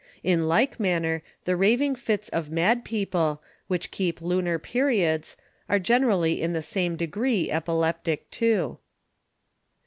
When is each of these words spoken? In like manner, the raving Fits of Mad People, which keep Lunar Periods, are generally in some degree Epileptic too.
In 0.23 0.47
like 0.47 0.79
manner, 0.79 1.21
the 1.45 1.55
raving 1.55 1.93
Fits 1.93 2.27
of 2.29 2.49
Mad 2.49 2.83
People, 2.83 3.39
which 3.67 3.91
keep 3.91 4.19
Lunar 4.19 4.57
Periods, 4.57 5.37
are 5.69 5.77
generally 5.77 6.41
in 6.41 6.59
some 6.63 6.95
degree 6.95 7.51
Epileptic 7.51 8.27
too. 8.31 8.79